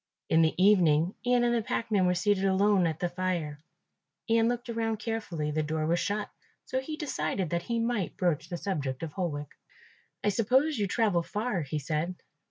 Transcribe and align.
In 0.29 0.41
the 0.41 0.55
evening 0.57 1.13
Ian 1.23 1.43
and 1.43 1.53
the 1.53 1.61
packman 1.61 2.07
were 2.07 2.15
seated 2.15 2.43
alone 2.45 2.87
at 2.87 2.99
the 2.99 3.07
fire. 3.07 3.59
Ian 4.27 4.47
looked 4.47 4.67
around 4.67 4.97
carefully, 4.97 5.51
the 5.51 5.61
door 5.61 5.85
was 5.85 5.99
shut, 5.99 6.31
so 6.65 6.79
he 6.79 6.97
decided 6.97 7.51
that 7.51 7.61
he 7.61 7.77
might 7.77 8.17
broach 8.17 8.49
the 8.49 8.57
subject 8.57 9.03
of 9.03 9.13
Holwick. 9.13 9.49
"I 10.23 10.29
suppose 10.29 10.79
you 10.79 10.87
travel 10.87 11.21
far," 11.21 11.61
he 11.61 11.77
said. 11.77 12.15